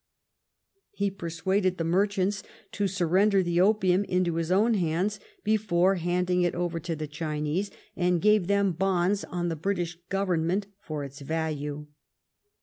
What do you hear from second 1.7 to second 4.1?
the merchants to surrender the opium